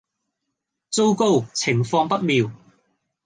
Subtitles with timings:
[0.89, 1.45] 糟糕！
[1.53, 2.49] 情況不妙